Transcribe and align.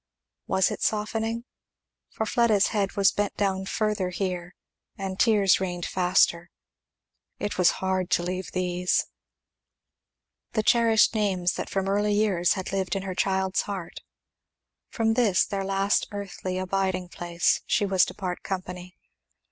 Was 0.47 0.71
it 0.71 0.81
softening? 0.81 1.43
for 2.09 2.25
Fleda's 2.25 2.69
head 2.69 2.93
was 2.93 3.11
bent 3.11 3.37
down 3.37 3.67
further 3.67 4.09
here, 4.09 4.55
and 4.97 5.19
tears 5.19 5.59
rained 5.59 5.85
faster. 5.85 6.49
It 7.37 7.59
was 7.59 7.69
hard 7.85 8.09
to 8.09 8.23
leave 8.23 8.51
these! 8.51 9.05
The 10.53 10.63
cherished 10.63 11.13
names 11.13 11.51
that 11.53 11.69
from 11.69 11.87
early 11.87 12.13
years 12.15 12.53
had 12.53 12.71
lived 12.71 12.95
in 12.95 13.03
her 13.03 13.13
child's 13.13 13.61
heart, 13.61 14.01
from 14.89 15.13
this 15.13 15.45
their 15.45 15.63
last 15.63 16.07
earthly 16.11 16.57
abiding 16.57 17.09
place 17.09 17.61
she 17.67 17.85
was 17.85 18.03
to 18.05 18.15
part 18.15 18.41
company. 18.41 18.97